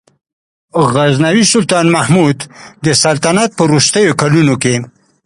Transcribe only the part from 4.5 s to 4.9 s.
کې.